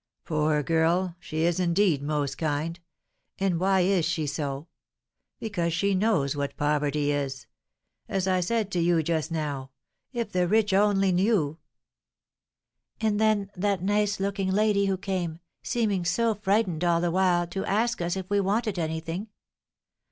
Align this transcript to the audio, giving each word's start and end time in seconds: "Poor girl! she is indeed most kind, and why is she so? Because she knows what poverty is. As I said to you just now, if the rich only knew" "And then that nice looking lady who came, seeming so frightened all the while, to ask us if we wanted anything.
"Poor 0.25 0.63
girl! 0.63 1.15
she 1.19 1.43
is 1.43 1.59
indeed 1.59 2.01
most 2.01 2.39
kind, 2.39 2.79
and 3.37 3.59
why 3.59 3.81
is 3.81 4.03
she 4.03 4.25
so? 4.25 4.67
Because 5.39 5.73
she 5.73 5.93
knows 5.93 6.35
what 6.35 6.57
poverty 6.57 7.11
is. 7.11 7.45
As 8.09 8.27
I 8.27 8.39
said 8.39 8.71
to 8.71 8.79
you 8.79 9.03
just 9.03 9.29
now, 9.31 9.69
if 10.11 10.31
the 10.31 10.47
rich 10.47 10.73
only 10.73 11.11
knew" 11.11 11.59
"And 12.99 13.19
then 13.19 13.51
that 13.55 13.83
nice 13.83 14.19
looking 14.19 14.49
lady 14.49 14.87
who 14.87 14.97
came, 14.97 15.37
seeming 15.61 16.03
so 16.03 16.33
frightened 16.33 16.83
all 16.83 16.99
the 16.99 17.11
while, 17.11 17.45
to 17.49 17.63
ask 17.65 18.01
us 18.01 18.15
if 18.17 18.27
we 18.27 18.39
wanted 18.39 18.79
anything. 18.79 19.27